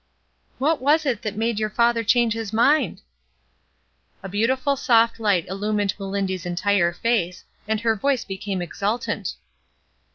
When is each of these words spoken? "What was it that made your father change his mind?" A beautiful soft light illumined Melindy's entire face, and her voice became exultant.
"What 0.57 0.81
was 0.81 1.05
it 1.05 1.21
that 1.21 1.37
made 1.37 1.59
your 1.59 1.69
father 1.69 2.03
change 2.03 2.33
his 2.33 2.51
mind?" 2.51 3.01
A 4.23 4.29
beautiful 4.29 4.75
soft 4.75 5.19
light 5.19 5.47
illumined 5.47 5.93
Melindy's 5.99 6.43
entire 6.47 6.91
face, 6.91 7.43
and 7.67 7.79
her 7.81 7.95
voice 7.95 8.25
became 8.25 8.63
exultant. 8.63 9.35